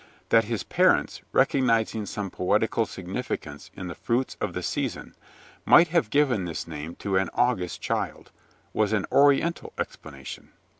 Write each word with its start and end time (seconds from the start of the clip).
That 0.29 0.45
his 0.45 0.63
parents, 0.63 1.21
recognizing 1.31 2.07
some 2.07 2.31
poetical 2.31 2.87
significance 2.87 3.69
in 3.75 3.85
the 3.85 3.93
fruits 3.93 4.35
of 4.41 4.53
the 4.53 4.63
season, 4.63 5.13
might 5.63 5.89
have 5.89 6.09
given 6.09 6.45
this 6.45 6.67
name 6.67 6.95
to 6.95 7.17
an 7.17 7.29
August 7.35 7.81
child, 7.83 8.31
was 8.73 8.93
an 8.93 9.05
oriental 9.11 9.73
explanation. 9.77 10.53